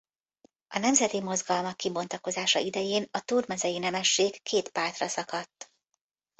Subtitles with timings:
[0.67, 5.71] A nemzeti mozgalmak kibontakozása idején a túrmezei nemesség két pártra szakadt.